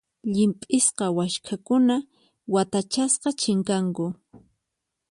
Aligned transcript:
Llimp'isqa 0.31 1.05
waskhakuna 1.17 1.95
watachasqa 2.53 3.29
chinkanku. 3.39 4.05